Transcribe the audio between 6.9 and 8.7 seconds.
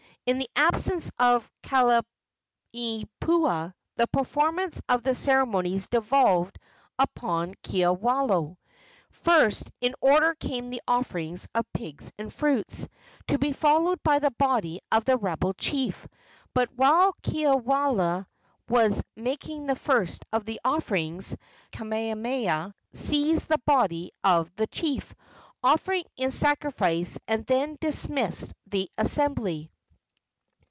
upon Kiwalao.